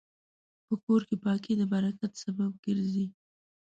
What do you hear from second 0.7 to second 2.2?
کور کې پاکي د برکت